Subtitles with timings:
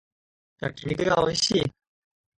[0.61, 1.73] 焼き肉がおいしい